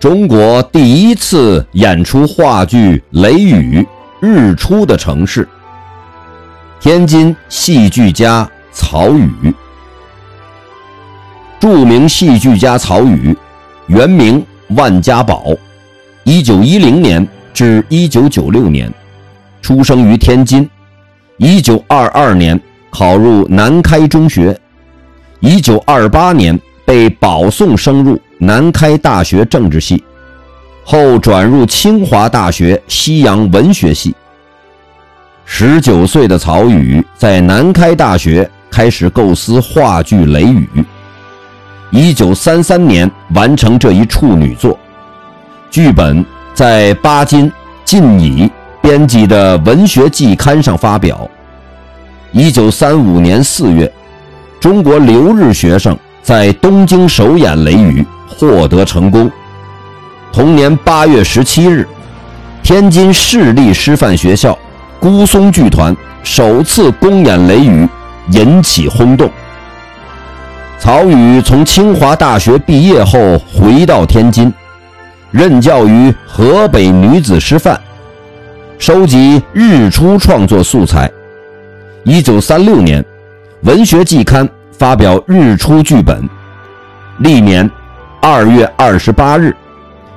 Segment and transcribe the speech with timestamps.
[0.00, 3.86] 中国第一次演出话剧《雷雨》
[4.26, 5.46] 日出的城市。
[6.80, 9.28] 天津戏剧家曹禺，
[11.60, 13.36] 著名戏剧家曹禺，
[13.88, 15.48] 原名万家宝，
[16.24, 18.90] 一九一零年至一九九六年，
[19.60, 20.66] 出生于天津。
[21.36, 22.58] 一九二二年
[22.90, 24.58] 考入南开中学，
[25.40, 28.18] 一九二八年被保送升入。
[28.42, 30.02] 南开大学政治系，
[30.82, 34.14] 后转入清华大学西洋文学系。
[35.44, 40.66] 十九岁的曹禺在南开大学开始构思话剧《雷雨》，
[41.90, 44.78] 一九三三年完成这一处女作，
[45.70, 47.52] 剧本在巴金、
[47.84, 48.50] 晋乙
[48.80, 51.28] 编辑的《文学季刊》上发表。
[52.32, 53.92] 一九三五年四月，
[54.58, 58.00] 中国留日学生在东京首演《雷雨》。
[58.30, 59.30] 获得成功。
[60.32, 61.86] 同年八月十七日，
[62.62, 64.56] 天津市立师范学校
[65.00, 67.84] 孤松剧团首次公演《雷雨》，
[68.30, 69.28] 引起轰动。
[70.78, 74.52] 曹禺从清华大学毕业后回到天津，
[75.30, 77.78] 任教于河北女子师范，
[78.78, 81.10] 收集日出创作素材。
[82.04, 83.02] 一九三六年，
[83.62, 86.26] 《文学季刊》发表日出剧本，
[87.18, 87.70] 历年。
[88.22, 89.56] 二月二十八日，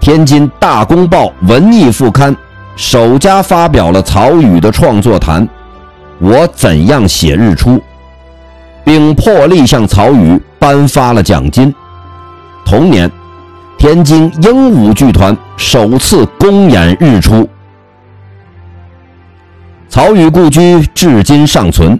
[0.00, 2.36] 天津《大公报》文艺副刊
[2.74, 5.46] 首家发表了曹禺的创作谈
[6.18, 7.70] 《我怎样写日出》，
[8.84, 11.72] 并破例向曹禺颁发了奖金。
[12.64, 13.08] 同年，
[13.78, 17.48] 天津鹦鹉剧团首次公演日出。
[19.88, 21.96] 曹禺故居至今尚存，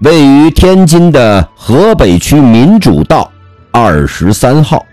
[0.00, 3.30] 位于天津的河北区民主道
[3.72, 4.84] 二十三号。